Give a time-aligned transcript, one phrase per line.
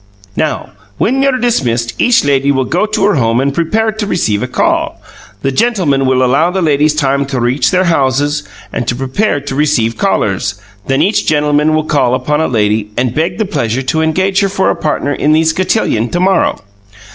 [0.35, 4.41] "Now, when you're dismissed each lady will go to her home and prepare to receive
[4.41, 4.99] a call.
[5.43, 8.41] The gentlemen will allow the ladies time to reach their houses
[8.73, 10.55] and to prepare to receive callers;
[10.87, 14.49] then each gentleman will call upon a lady and beg the pleasure to engage her
[14.49, 16.59] for a partner in the cotillon to morrow.